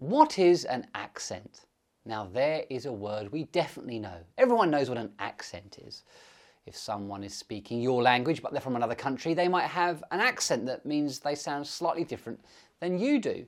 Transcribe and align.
what 0.00 0.38
is 0.38 0.64
an 0.64 0.86
accent? 0.94 1.66
Now, 2.06 2.26
there 2.32 2.64
is 2.70 2.86
a 2.86 2.92
word 2.92 3.30
we 3.30 3.44
definitely 3.44 3.98
know. 3.98 4.16
Everyone 4.38 4.70
knows 4.70 4.88
what 4.88 4.96
an 4.96 5.12
accent 5.18 5.78
is. 5.86 6.04
If 6.64 6.74
someone 6.74 7.22
is 7.22 7.34
speaking 7.34 7.82
your 7.82 8.02
language 8.02 8.40
but 8.40 8.52
they're 8.52 8.62
from 8.62 8.76
another 8.76 8.94
country, 8.94 9.34
they 9.34 9.46
might 9.46 9.66
have 9.66 10.02
an 10.10 10.20
accent 10.20 10.64
that 10.66 10.86
means 10.86 11.18
they 11.18 11.34
sound 11.34 11.66
slightly 11.66 12.04
different 12.04 12.40
than 12.80 12.98
you 12.98 13.18
do. 13.18 13.44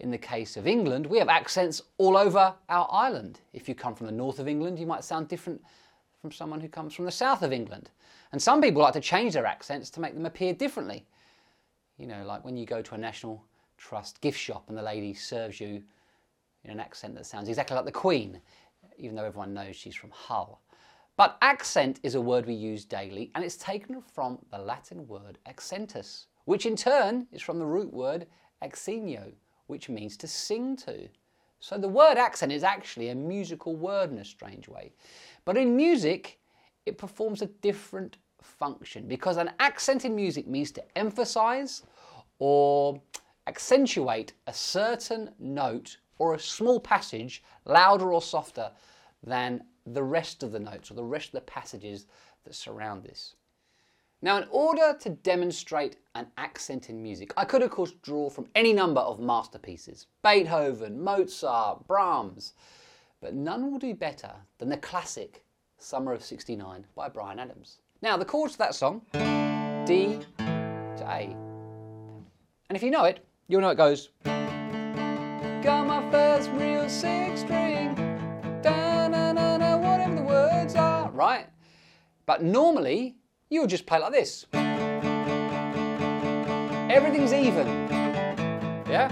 In 0.00 0.10
the 0.10 0.18
case 0.18 0.56
of 0.56 0.66
England, 0.66 1.06
we 1.06 1.18
have 1.18 1.28
accents 1.28 1.80
all 1.98 2.16
over 2.16 2.52
our 2.68 2.88
island. 2.90 3.38
If 3.52 3.68
you 3.68 3.76
come 3.76 3.94
from 3.94 4.06
the 4.06 4.12
north 4.12 4.40
of 4.40 4.48
England, 4.48 4.80
you 4.80 4.86
might 4.86 5.04
sound 5.04 5.28
different 5.28 5.62
from 6.20 6.32
someone 6.32 6.60
who 6.60 6.68
comes 6.68 6.94
from 6.94 7.04
the 7.04 7.12
south 7.12 7.44
of 7.44 7.52
England. 7.52 7.90
And 8.32 8.42
some 8.42 8.60
people 8.60 8.82
like 8.82 8.94
to 8.94 9.00
change 9.00 9.34
their 9.34 9.46
accents 9.46 9.88
to 9.90 10.00
make 10.00 10.14
them 10.14 10.26
appear 10.26 10.52
differently. 10.52 11.06
You 11.96 12.08
know, 12.08 12.24
like 12.24 12.44
when 12.44 12.56
you 12.56 12.66
go 12.66 12.82
to 12.82 12.94
a 12.96 12.98
National 12.98 13.44
Trust 13.76 14.20
gift 14.20 14.38
shop 14.38 14.64
and 14.68 14.76
the 14.76 14.82
lady 14.82 15.14
serves 15.14 15.60
you 15.60 15.82
in 16.64 16.70
an 16.70 16.80
accent 16.80 17.14
that 17.14 17.26
sounds 17.26 17.48
exactly 17.48 17.76
like 17.76 17.84
the 17.84 17.92
Queen, 17.92 18.40
even 18.98 19.16
though 19.16 19.24
everyone 19.24 19.54
knows 19.54 19.76
she's 19.76 19.94
from 19.94 20.10
Hull. 20.10 20.60
But 21.16 21.38
accent 21.40 22.00
is 22.02 22.14
a 22.14 22.20
word 22.20 22.46
we 22.46 22.54
use 22.54 22.84
daily 22.84 23.30
and 23.34 23.44
it's 23.44 23.56
taken 23.56 24.02
from 24.02 24.38
the 24.50 24.58
Latin 24.58 25.06
word 25.06 25.38
accentus, 25.48 26.26
which 26.44 26.66
in 26.66 26.76
turn 26.76 27.26
is 27.32 27.42
from 27.42 27.58
the 27.58 27.66
root 27.66 27.92
word 27.92 28.26
accenio, 28.62 29.32
which 29.66 29.88
means 29.88 30.16
to 30.18 30.26
sing 30.26 30.76
to. 30.76 31.08
So 31.60 31.78
the 31.78 31.88
word 31.88 32.18
accent 32.18 32.52
is 32.52 32.62
actually 32.62 33.08
a 33.08 33.14
musical 33.14 33.74
word 33.76 34.10
in 34.10 34.18
a 34.18 34.24
strange 34.24 34.68
way. 34.68 34.92
But 35.44 35.56
in 35.56 35.74
music, 35.74 36.38
it 36.84 36.98
performs 36.98 37.42
a 37.42 37.46
different 37.46 38.18
function 38.42 39.08
because 39.08 39.38
an 39.38 39.50
accent 39.58 40.04
in 40.04 40.14
music 40.14 40.46
means 40.46 40.70
to 40.72 40.98
emphasize 40.98 41.82
or 42.38 43.00
accentuate 43.46 44.32
a 44.46 44.52
certain 44.52 45.30
note 45.38 45.98
or 46.18 46.34
a 46.34 46.38
small 46.38 46.80
passage 46.80 47.42
louder 47.64 48.12
or 48.12 48.22
softer 48.22 48.70
than 49.22 49.62
the 49.86 50.02
rest 50.02 50.42
of 50.42 50.52
the 50.52 50.58
notes 50.58 50.90
or 50.90 50.94
the 50.94 51.04
rest 51.04 51.28
of 51.28 51.32
the 51.32 51.40
passages 51.42 52.06
that 52.44 52.54
surround 52.54 53.04
this. 53.04 53.34
Now, 54.22 54.38
in 54.38 54.48
order 54.50 54.96
to 55.00 55.10
demonstrate 55.10 55.98
an 56.14 56.26
accent 56.38 56.88
in 56.88 57.02
music, 57.02 57.32
I 57.36 57.44
could, 57.44 57.62
of 57.62 57.70
course, 57.70 57.92
draw 58.02 58.30
from 58.30 58.48
any 58.54 58.72
number 58.72 59.00
of 59.00 59.20
masterpieces 59.20 60.06
Beethoven, 60.22 61.00
Mozart, 61.00 61.86
Brahms, 61.86 62.54
but 63.20 63.34
none 63.34 63.70
will 63.70 63.78
do 63.78 63.94
better 63.94 64.32
than 64.58 64.68
the 64.68 64.78
classic 64.78 65.44
Summer 65.78 66.12
of 66.12 66.24
69 66.24 66.86
by 66.94 67.08
Bryan 67.08 67.38
Adams. 67.38 67.78
Now, 68.00 68.16
the 68.16 68.24
chords 68.24 68.52
to 68.54 68.58
that 68.58 68.74
song 68.74 69.02
D 69.12 70.18
to 70.38 71.04
A. 71.06 71.36
And 72.68 72.76
if 72.76 72.82
you 72.82 72.90
know 72.90 73.04
it, 73.04 73.24
you'll 73.48 73.60
know 73.60 73.70
it 73.70 73.76
goes 73.76 74.10
Got 74.24 75.86
my 75.86 76.08
first 76.12 76.48
real 76.52 76.88
six 76.88 77.40
string, 77.40 77.94
da 78.62 79.08
na 79.08 79.32
na 79.32 79.56
na, 79.56 79.76
whatever 79.76 80.14
the 80.14 80.22
words 80.22 80.76
are, 80.76 81.10
right? 81.10 81.48
But 82.24 82.44
normally, 82.44 83.16
you 83.50 83.62
would 83.62 83.70
just 83.70 83.86
play 83.86 83.98
like 83.98 84.12
this. 84.12 84.46
Everything's 86.88 87.32
even. 87.32 87.66
Yeah? 88.88 89.08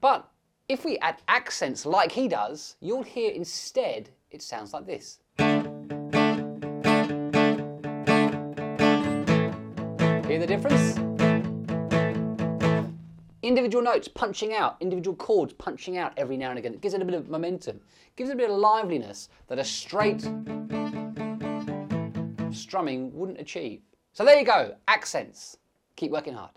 But 0.00 0.28
if 0.68 0.84
we 0.84 0.98
add 0.98 1.22
accents 1.28 1.86
like 1.86 2.10
he 2.10 2.26
does, 2.26 2.74
you'll 2.80 3.04
hear 3.04 3.30
instead 3.30 4.10
it 4.30 4.42
sounds 4.42 4.72
like 4.72 4.86
this. 4.86 5.20
Hear 5.38 5.62
the 10.40 10.46
difference? 10.48 11.13
Individual 13.44 13.84
notes 13.84 14.08
punching 14.08 14.54
out, 14.54 14.76
individual 14.80 15.14
chords 15.14 15.52
punching 15.52 15.98
out 15.98 16.14
every 16.16 16.38
now 16.38 16.48
and 16.48 16.58
again. 16.58 16.72
It 16.72 16.80
gives 16.80 16.94
it 16.94 17.02
a 17.02 17.04
bit 17.04 17.14
of 17.14 17.28
momentum, 17.28 17.78
gives 18.16 18.30
it 18.30 18.32
a 18.32 18.36
bit 18.36 18.48
of 18.48 18.56
liveliness 18.56 19.28
that 19.48 19.58
a 19.58 19.64
straight 19.64 20.22
strumming 22.50 23.12
wouldn't 23.12 23.38
achieve. 23.38 23.82
So 24.14 24.24
there 24.24 24.38
you 24.38 24.46
go, 24.46 24.76
accents. 24.88 25.58
Keep 25.94 26.10
working 26.12 26.32
hard. 26.32 26.52